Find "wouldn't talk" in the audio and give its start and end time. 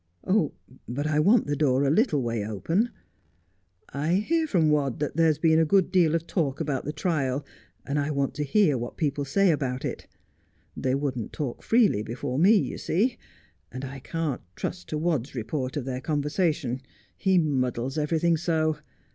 10.95-11.61